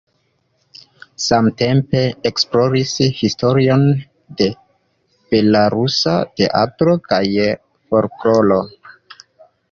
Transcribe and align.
Samtempe 1.23 1.99
esploris 2.29 2.93
historion 3.17 3.83
de 4.39 4.47
belorusa 5.33 6.15
teatro 6.41 6.95
kaj 7.11 7.21
folkloro. 7.93 8.59